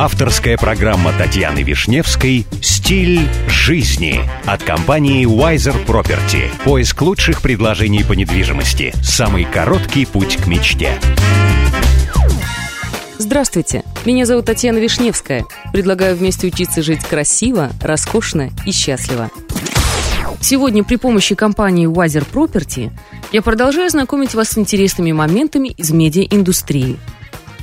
[0.00, 6.48] Авторская программа Татьяны Вишневской «Стиль жизни» от компании Wiser Property.
[6.62, 8.94] Поиск лучших предложений по недвижимости.
[9.02, 10.92] Самый короткий путь к мечте.
[13.18, 15.44] Здравствуйте, меня зовут Татьяна Вишневская.
[15.72, 19.32] Предлагаю вместе учиться жить красиво, роскошно и счастливо.
[20.40, 22.92] Сегодня при помощи компании Wiser Property
[23.32, 27.00] я продолжаю знакомить вас с интересными моментами из медиаиндустрии–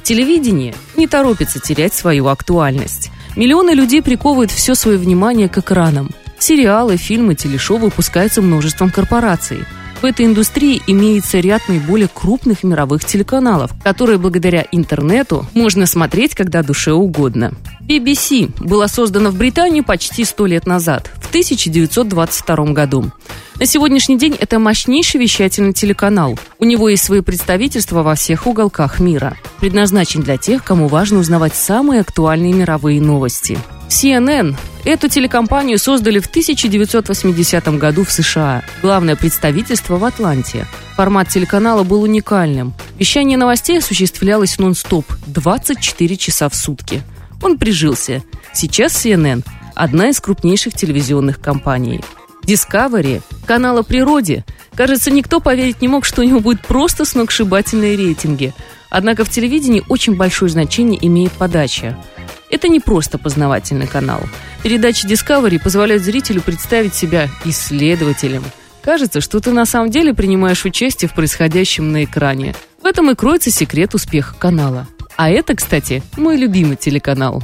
[0.05, 3.09] Телевидение не торопится терять свою актуальность.
[3.35, 6.11] Миллионы людей приковывают все свое внимание к экранам.
[6.38, 9.66] Сериалы, фильмы, телешоу выпускаются множеством корпораций.
[10.03, 16.61] В этой индустрии имеется ряд наиболее крупных мировых телеканалов, которые благодаря интернету можно смотреть когда
[16.61, 17.53] душе угодно.
[17.81, 23.11] BBC была создана в Британии почти сто лет назад, в 1922 году.
[23.59, 26.38] На сегодняшний день это мощнейший вещательный телеканал.
[26.59, 29.35] У него есть свои представительства во всех уголках мира.
[29.59, 33.58] Предназначен для тех, кому важно узнавать самые актуальные мировые новости.
[33.90, 34.55] CNN.
[34.84, 38.64] Эту телекомпанию создали в 1980 году в США.
[38.81, 40.67] Главное представительство в Атланте.
[40.95, 42.73] Формат телеканала был уникальным.
[43.00, 47.03] Вещание новостей осуществлялось нон-стоп 24 часа в сутки.
[47.42, 48.23] Он прижился.
[48.53, 49.44] Сейчас CNN–
[49.75, 52.02] одна из крупнейших телевизионных компаний.
[52.44, 54.45] Discovery, канал о природе.
[54.75, 58.53] Кажется, никто поверить не мог, что у него будут просто сногсшибательные рейтинги.
[58.97, 62.01] Однако в телевидении очень большое значение имеет подача.
[62.49, 64.21] Это не просто познавательный канал.
[64.63, 68.41] Передачи Discovery позволяют зрителю представить себя исследователем.
[68.81, 72.55] Кажется, что ты на самом деле принимаешь участие в происходящем на экране.
[72.81, 74.88] В этом и кроется секрет успеха канала.
[75.17, 77.43] А это, кстати, мой любимый телеканал.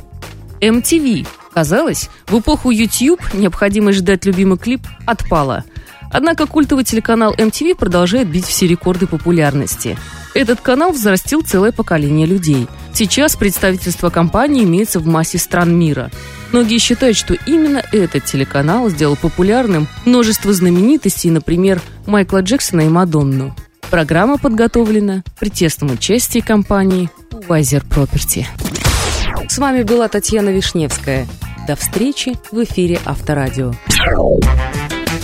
[0.62, 5.66] MTV Казалось, в эпоху YouTube необходимость ждать любимый клип отпала.
[6.14, 9.98] Однако культовый телеканал MTV продолжает бить все рекорды популярности.
[10.34, 12.68] Этот канал взрастил целое поколение людей.
[12.94, 16.10] Сейчас представительство компании имеется в массе стран мира.
[16.52, 23.56] Многие считают, что именно этот телеканал сделал популярным множество знаменитостей, например, Майкла Джексона и Мадонну.
[23.90, 28.46] Программа подготовлена при тесном участии компании Wiser Property.
[29.50, 31.28] С вами была Татьяна Вишневская.
[31.68, 33.74] До встречи в эфире Авторадио.